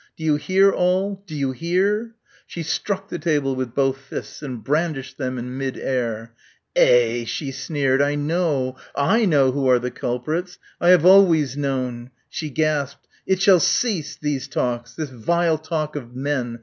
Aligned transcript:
Do 0.17 0.23
you 0.23 0.37
hear, 0.37 0.71
all? 0.71 1.23
Do 1.27 1.35
you 1.35 1.51
hear?" 1.51 2.15
She 2.47 2.63
struck 2.63 3.09
the 3.09 3.19
table 3.19 3.55
with 3.55 3.75
both 3.75 3.97
fists 3.99 4.41
and 4.41 4.63
brandished 4.63 5.19
them 5.19 5.37
in 5.37 5.59
mid 5.59 5.77
air. 5.77 6.33
"Eh 6.75 7.17
h," 7.21 7.29
she 7.29 7.51
sneered. 7.51 8.01
"I 8.01 8.15
know, 8.15 8.77
I 8.95 9.25
know 9.25 9.51
who 9.51 9.69
are 9.69 9.77
the 9.77 9.91
culprits. 9.91 10.57
I 10.79 10.89
have 10.89 11.05
always 11.05 11.55
known." 11.55 12.09
She 12.31 12.49
gasped. 12.49 13.07
"It 13.27 13.43
shall 13.43 13.59
cease 13.59 14.15
these 14.15 14.47
talks 14.47 14.95
this 14.95 15.11
vile 15.11 15.59
talk 15.59 15.95
of 15.95 16.15
men. 16.15 16.57